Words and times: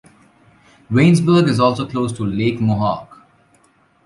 Waynesburg 0.89 1.47
is 1.47 1.59
also 1.59 1.85
close 1.87 2.11
to 2.13 2.25
Lake 2.25 2.59
Mohawk. 2.59 3.19